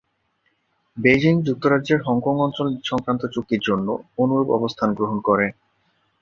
Beijing 0.97 1.35
যুক্তরাজ্যের 1.47 1.99
Hong Kong 2.01 2.35
অঞ্চল 2.39 2.67
সংক্রান্ত 2.83 3.23
চুক্তির 3.33 3.61
জন্য 3.63 3.87
অনুরূপ 4.17 4.49
অবস্থান 4.51 4.89
গ্রহণ 4.97 5.17
করে। 5.19 5.47